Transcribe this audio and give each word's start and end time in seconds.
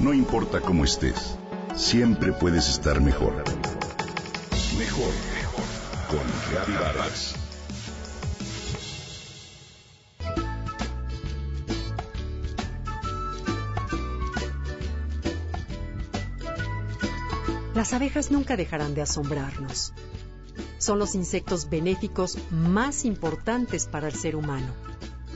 No 0.00 0.14
importa 0.14 0.62
cómo 0.62 0.86
estés, 0.86 1.36
siempre 1.76 2.32
puedes 2.32 2.70
estar 2.70 3.02
mejor. 3.02 3.34
Mejor, 4.78 5.12
mejor. 5.34 5.64
Con 6.08 6.20
Reavivadas. 6.50 7.34
Las 17.74 17.92
abejas 17.92 18.30
nunca 18.30 18.56
dejarán 18.56 18.94
de 18.94 19.02
asombrarnos. 19.02 19.92
Son 20.78 20.98
los 20.98 21.14
insectos 21.14 21.68
benéficos 21.68 22.38
más 22.50 23.04
importantes 23.04 23.86
para 23.86 24.08
el 24.08 24.14
ser 24.14 24.34
humano. 24.34 24.72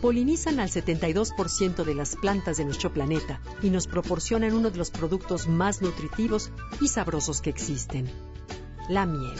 Polinizan 0.00 0.60
al 0.60 0.68
72% 0.68 1.84
de 1.84 1.94
las 1.94 2.14
plantas 2.14 2.56
de 2.56 2.64
nuestro 2.64 2.92
planeta 2.92 3.40
y 3.62 3.70
nos 3.70 3.88
proporcionan 3.88 4.54
uno 4.54 4.70
de 4.70 4.78
los 4.78 4.90
productos 4.90 5.48
más 5.48 5.82
nutritivos 5.82 6.52
y 6.80 6.86
sabrosos 6.86 7.40
que 7.40 7.50
existen, 7.50 8.08
la 8.88 9.06
miel. 9.06 9.36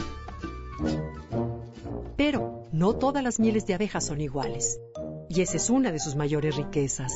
Pero 2.16 2.64
no 2.72 2.94
todas 2.94 3.22
las 3.22 3.38
mieles 3.38 3.66
de 3.66 3.74
abejas 3.74 4.06
son 4.06 4.20
iguales, 4.20 4.80
y 5.28 5.42
esa 5.42 5.58
es 5.58 5.70
una 5.70 5.92
de 5.92 6.00
sus 6.00 6.16
mayores 6.16 6.56
riquezas. 6.56 7.12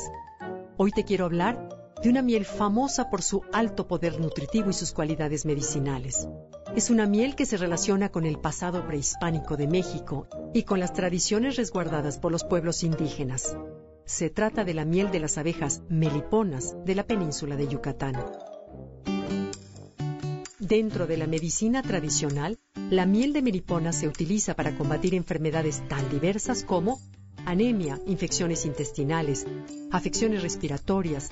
Hoy 0.77 0.93
te 0.93 1.05
quiero 1.05 1.25
hablar 1.25 1.69
de 2.01 2.11
una 2.11 2.23
miel 2.23 2.45
famosa 2.45 3.11
por 3.11 3.23
su 3.23 3.43
alto 3.53 3.89
poder 3.89 4.21
nutritivo 4.21 4.71
y 4.71 4.73
sus 4.73 4.93
cualidades 4.93 5.47
medicinales. 5.47 6.29
Es 6.75 6.89
una 6.89 7.07
miel 7.07 7.37
que 7.37 7.45
se 7.45 7.59
relaciona 7.59 8.09
con 8.09 8.25
el 8.25 8.39
pasado 8.39 8.87
prehispánico 8.87 9.59
de 9.59 9.69
México 9.69 10.27
y 10.55 10.63
con 10.63 10.81
las 10.81 10.95
tradiciones 10.95 11.57
resguardadas 11.57 12.19
por 12.19 12.33
los 12.33 12.45
pueblos 12.45 12.83
indígenas. 12.83 13.55
Se 14.07 14.31
trata 14.31 14.65
de 14.65 14.73
la 14.73 14.87
miel 14.87 15.11
de 15.11 15.21
las 15.21 15.37
abejas 15.37 15.83
meliponas 15.91 16.75
de 16.87 16.95
la 16.95 17.07
península 17.07 17.57
de 17.57 17.69
Yucatán. 17.69 18.15
Dentro 20.59 21.07
de 21.07 21.19
la 21.19 21.27
medicina 21.27 21.83
tradicional, 21.83 22.59
la 22.89 23.05
miel 23.05 23.35
de 23.35 23.43
melipona 23.43 23.93
se 23.93 24.09
utiliza 24.09 24.55
para 24.55 24.75
combatir 24.75 25.15
enfermedades 25.15 25.87
tan 25.89 26.09
diversas 26.09 26.65
como 26.65 27.01
anemia, 27.45 28.01
infecciones 28.07 28.65
intestinales, 28.65 29.47
afecciones 29.91 30.43
respiratorias, 30.43 31.29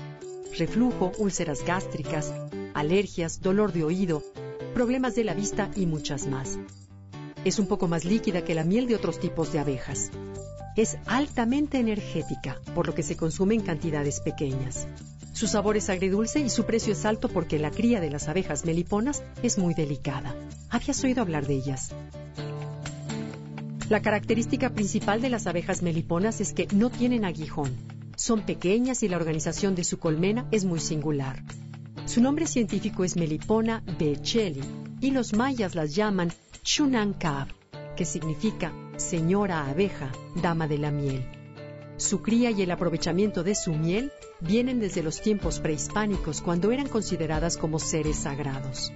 reflujo, 0.59 1.13
úlceras 1.17 1.65
gástricas, 1.65 2.31
alergias, 2.75 3.41
dolor 3.41 3.73
de 3.73 3.85
oído, 3.85 4.23
problemas 4.75 5.15
de 5.15 5.25
la 5.25 5.35
vista 5.35 5.71
y 5.77 5.87
muchas 5.87 6.27
más. 6.27 6.59
Es 7.45 7.59
un 7.59 7.67
poco 7.67 7.89
más 7.89 8.05
líquida 8.05 8.45
que 8.45 8.55
la 8.55 8.65
miel 8.65 8.87
de 8.87 8.95
otros 8.95 9.19
tipos 9.19 9.53
de 9.53 9.59
abejas. 9.59 10.11
Es 10.77 10.99
altamente 11.07 11.79
energética, 11.79 12.61
por 12.75 12.87
lo 12.87 12.95
que 12.95 13.03
se 13.03 13.17
consume 13.17 13.55
en 13.55 13.63
cantidades 13.63 14.21
pequeñas. 14.21 14.87
Su 15.33 15.47
sabor 15.47 15.77
es 15.77 15.89
agridulce 15.89 16.41
y 16.41 16.51
su 16.51 16.65
precio 16.65 16.93
es 16.93 17.05
alto 17.05 17.29
porque 17.29 17.59
la 17.59 17.71
cría 17.71 18.01
de 18.01 18.11
las 18.11 18.29
abejas 18.29 18.65
meliponas 18.65 19.23
es 19.43 19.59
muy 19.59 19.75
delicada. 19.75 20.35
¿Habías 20.69 21.03
oído 21.03 21.23
hablar 21.23 21.47
de 21.47 21.55
ellas? 21.55 21.91
La 23.89 24.03
característica 24.03 24.71
principal 24.71 25.21
de 25.21 25.31
las 25.31 25.47
abejas 25.47 25.83
meliponas 25.83 26.41
es 26.41 26.53
que 26.53 26.69
no 26.73 26.91
tienen 26.91 27.25
aguijón, 27.25 27.75
son 28.21 28.43
pequeñas 28.43 29.03
y 29.03 29.09
la 29.09 29.17
organización 29.17 29.75
de 29.75 29.83
su 29.83 29.99
colmena 29.99 30.47
es 30.51 30.67
muy 30.67 30.79
singular. 30.79 31.43
Su 32.11 32.21
nombre 32.21 32.49
científico 32.49 33.05
es 33.05 33.15
Melipona 33.15 33.85
bechelli 33.97 34.65
y 35.01 35.13
los 35.13 35.33
mayas 35.33 35.77
las 35.77 35.95
llaman 35.95 36.33
Chunankab, 36.65 37.47
que 37.97 38.05
significa 38.05 38.73
señora 38.97 39.69
abeja, 39.69 40.11
dama 40.35 40.67
de 40.67 40.79
la 40.79 40.91
miel. 40.91 41.25
Su 41.99 42.21
cría 42.21 42.51
y 42.51 42.63
el 42.63 42.73
aprovechamiento 42.73 43.45
de 43.45 43.55
su 43.55 43.75
miel 43.75 44.11
vienen 44.41 44.81
desde 44.81 45.05
los 45.05 45.21
tiempos 45.21 45.61
prehispánicos 45.61 46.43
cuando 46.43 46.73
eran 46.73 46.89
consideradas 46.89 47.57
como 47.57 47.79
seres 47.79 48.17
sagrados. 48.17 48.93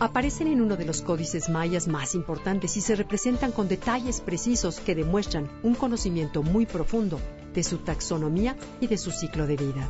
Aparecen 0.00 0.48
en 0.48 0.60
uno 0.60 0.76
de 0.76 0.86
los 0.86 1.02
códices 1.02 1.48
mayas 1.48 1.86
más 1.86 2.16
importantes 2.16 2.76
y 2.76 2.80
se 2.80 2.96
representan 2.96 3.52
con 3.52 3.68
detalles 3.68 4.20
precisos 4.20 4.80
que 4.80 4.96
demuestran 4.96 5.48
un 5.62 5.76
conocimiento 5.76 6.42
muy 6.42 6.66
profundo 6.66 7.20
de 7.54 7.62
su 7.62 7.78
taxonomía 7.78 8.56
y 8.80 8.88
de 8.88 8.98
su 8.98 9.12
ciclo 9.12 9.46
de 9.46 9.56
vida. 9.56 9.88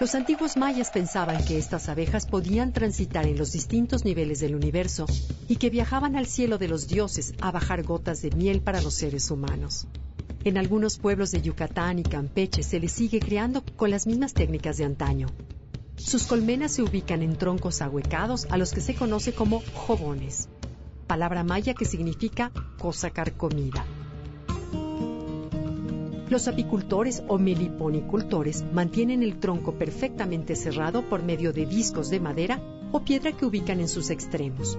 Los 0.00 0.14
antiguos 0.14 0.56
mayas 0.56 0.90
pensaban 0.90 1.44
que 1.44 1.58
estas 1.58 1.88
abejas 1.88 2.24
podían 2.24 2.72
transitar 2.72 3.26
en 3.26 3.36
los 3.36 3.50
distintos 3.50 4.04
niveles 4.04 4.38
del 4.38 4.54
universo 4.54 5.06
y 5.48 5.56
que 5.56 5.70
viajaban 5.70 6.14
al 6.14 6.26
cielo 6.26 6.56
de 6.56 6.68
los 6.68 6.86
dioses 6.86 7.34
a 7.40 7.50
bajar 7.50 7.82
gotas 7.82 8.22
de 8.22 8.30
miel 8.30 8.60
para 8.60 8.80
los 8.80 8.94
seres 8.94 9.28
humanos. 9.28 9.88
En 10.44 10.56
algunos 10.56 10.98
pueblos 10.98 11.32
de 11.32 11.42
Yucatán 11.42 11.98
y 11.98 12.04
Campeche 12.04 12.62
se 12.62 12.78
les 12.78 12.92
sigue 12.92 13.18
criando 13.18 13.64
con 13.76 13.90
las 13.90 14.06
mismas 14.06 14.34
técnicas 14.34 14.76
de 14.76 14.84
antaño. 14.84 15.26
Sus 15.96 16.28
colmenas 16.28 16.70
se 16.70 16.82
ubican 16.82 17.22
en 17.22 17.36
troncos 17.36 17.82
ahuecados 17.82 18.46
a 18.50 18.56
los 18.56 18.70
que 18.70 18.80
se 18.80 18.94
conoce 18.94 19.32
como 19.32 19.64
jobones, 19.74 20.48
palabra 21.08 21.42
maya 21.42 21.74
que 21.74 21.84
significa 21.84 22.52
cosa 22.78 23.10
carcomida. 23.10 23.84
Los 26.30 26.46
apicultores 26.46 27.22
o 27.26 27.38
meliponicultores 27.38 28.62
mantienen 28.74 29.22
el 29.22 29.38
tronco 29.38 29.72
perfectamente 29.72 30.56
cerrado 30.56 31.02
por 31.08 31.22
medio 31.22 31.54
de 31.54 31.64
discos 31.64 32.10
de 32.10 32.20
madera 32.20 32.60
o 32.92 33.00
piedra 33.00 33.32
que 33.32 33.46
ubican 33.46 33.80
en 33.80 33.88
sus 33.88 34.10
extremos. 34.10 34.78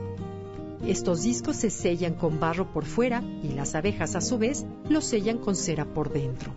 Estos 0.85 1.23
discos 1.23 1.55
se 1.55 1.71
sellan 1.71 2.13
con 2.13 2.39
barro 2.39 2.71
por 2.71 2.85
fuera 2.85 3.23
y 3.43 3.49
las 3.49 3.73
abejas 3.73 4.15
a 4.15 4.21
su 4.21 4.37
vez 4.37 4.63
los 4.89 5.05
sellan 5.05 5.39
con 5.39 5.55
cera 5.55 5.85
por 5.85 6.13
dentro. 6.13 6.51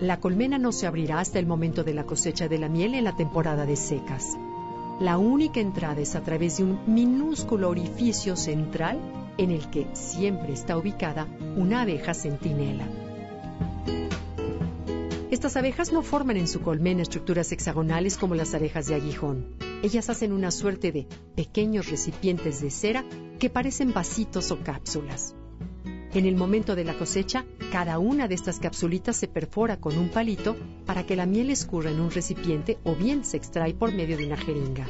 La 0.00 0.18
colmena 0.18 0.58
no 0.58 0.72
se 0.72 0.88
abrirá 0.88 1.20
hasta 1.20 1.38
el 1.38 1.46
momento 1.46 1.84
de 1.84 1.94
la 1.94 2.04
cosecha 2.04 2.48
de 2.48 2.58
la 2.58 2.68
miel 2.68 2.94
en 2.94 3.04
la 3.04 3.14
temporada 3.14 3.64
de 3.64 3.76
secas. 3.76 4.36
La 5.00 5.18
única 5.18 5.60
entrada 5.60 6.00
es 6.00 6.16
a 6.16 6.20
través 6.22 6.56
de 6.56 6.64
un 6.64 6.80
minúsculo 6.86 7.68
orificio 7.68 8.34
central 8.34 8.98
en 9.38 9.52
el 9.52 9.70
que 9.70 9.86
siempre 9.92 10.52
está 10.52 10.76
ubicada 10.76 11.28
una 11.56 11.82
abeja 11.82 12.12
centinela. 12.12 13.03
Estas 15.34 15.56
abejas 15.56 15.92
no 15.92 16.02
forman 16.02 16.36
en 16.36 16.46
su 16.46 16.60
colmena 16.60 17.02
estructuras 17.02 17.50
hexagonales 17.50 18.16
como 18.16 18.36
las 18.36 18.54
abejas 18.54 18.86
de 18.86 18.94
aguijón. 18.94 19.56
Ellas 19.82 20.08
hacen 20.08 20.32
una 20.32 20.52
suerte 20.52 20.92
de 20.92 21.08
pequeños 21.34 21.90
recipientes 21.90 22.60
de 22.60 22.70
cera 22.70 23.04
que 23.40 23.50
parecen 23.50 23.92
vasitos 23.92 24.52
o 24.52 24.60
cápsulas. 24.62 25.34
En 26.12 26.26
el 26.26 26.36
momento 26.36 26.76
de 26.76 26.84
la 26.84 26.96
cosecha, 26.96 27.44
cada 27.72 27.98
una 27.98 28.28
de 28.28 28.36
estas 28.36 28.60
capsulitas 28.60 29.16
se 29.16 29.26
perfora 29.26 29.80
con 29.80 29.98
un 29.98 30.08
palito 30.08 30.54
para 30.86 31.04
que 31.04 31.16
la 31.16 31.26
miel 31.26 31.50
escurra 31.50 31.90
en 31.90 31.98
un 31.98 32.12
recipiente 32.12 32.78
o 32.84 32.94
bien 32.94 33.24
se 33.24 33.36
extrae 33.36 33.74
por 33.74 33.92
medio 33.92 34.16
de 34.16 34.26
una 34.26 34.36
jeringa. 34.36 34.86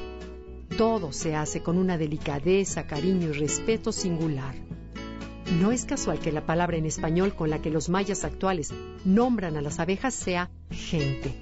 Todo 0.77 1.11
se 1.13 1.35
hace 1.35 1.63
con 1.63 1.79
una 1.79 1.97
delicadeza, 1.97 2.87
cariño 2.87 3.31
y 3.31 3.33
respeto 3.33 3.93
singular. 3.93 4.55
No 5.53 5.73
es 5.73 5.85
casual 5.85 6.19
que 6.19 6.33
la 6.33 6.47
palabra 6.47 6.77
en 6.77 6.87
español 6.87 7.35
con 7.35 7.51
la 7.51 7.61
que 7.61 7.71
los 7.71 7.89
mayas 7.89 8.25
actuales 8.25 8.73
nombran 9.05 9.57
a 9.57 9.63
las 9.63 9.79
abejas 9.79 10.15
sea 10.15 10.51
gente. 10.71 11.35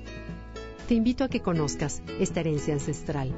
Te 0.89 0.95
invito 0.95 1.25
a 1.25 1.29
que 1.29 1.41
conozcas 1.41 2.03
esta 2.19 2.41
herencia 2.41 2.75
ancestral. 2.75 3.33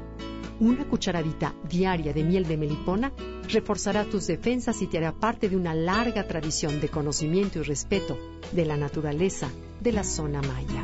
Una 0.59 0.85
cucharadita 0.85 1.53
diaria 1.69 2.13
de 2.13 2.23
miel 2.23 2.47
de 2.47 2.57
melipona 2.57 3.11
reforzará 3.51 4.05
tus 4.05 4.27
defensas 4.27 4.81
y 4.81 4.87
te 4.87 4.97
hará 4.97 5.11
parte 5.11 5.49
de 5.49 5.55
una 5.55 5.75
larga 5.75 6.27
tradición 6.27 6.81
de 6.81 6.89
conocimiento 6.89 7.59
y 7.59 7.63
respeto 7.63 8.17
de 8.51 8.65
la 8.65 8.77
naturaleza 8.77 9.49
de 9.81 9.91
la 9.91 10.03
zona 10.03 10.41
maya. 10.41 10.83